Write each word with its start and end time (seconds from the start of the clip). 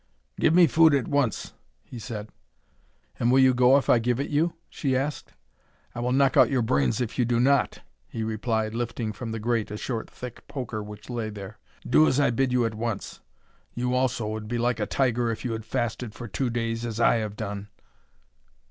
"Give 0.39 0.51
me 0.55 0.65
food 0.65 0.95
at 0.95 1.07
once," 1.07 1.53
he 1.85 1.99
said. 1.99 2.29
"And 3.19 3.31
will 3.31 3.37
you 3.37 3.53
go 3.53 3.77
if 3.77 3.87
I 3.87 3.99
give 3.99 4.19
it 4.19 4.31
you?" 4.31 4.53
she 4.67 4.97
asked. 4.97 5.33
"I 5.93 5.99
will 5.99 6.11
knock 6.11 6.35
out 6.35 6.49
your 6.49 6.63
brains 6.63 6.99
if 7.01 7.19
you 7.19 7.23
do 7.25 7.39
not," 7.39 7.81
he 8.07 8.23
replied, 8.23 8.73
lifting 8.73 9.13
from 9.13 9.31
the 9.31 9.37
grate 9.37 9.69
a 9.69 9.77
short, 9.77 10.09
thick 10.09 10.47
poker 10.47 10.81
which 10.81 11.07
lay 11.11 11.29
there. 11.29 11.59
"Do 11.87 12.07
as 12.07 12.19
I 12.19 12.31
bid 12.31 12.51
you 12.51 12.65
at 12.65 12.73
once. 12.73 13.21
You 13.75 13.93
also 13.93 14.27
would 14.29 14.47
be 14.47 14.57
like 14.57 14.79
a 14.79 14.87
tiger 14.87 15.29
if 15.29 15.45
you 15.45 15.51
had 15.51 15.65
fasted 15.65 16.15
for 16.15 16.27
two 16.27 16.49
days, 16.49 16.83
as 16.83 16.99
I 16.99 17.17
have 17.17 17.35
done." 17.35 17.67